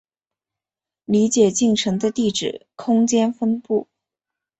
[1.05, 3.87] 理解进程的地址空间分布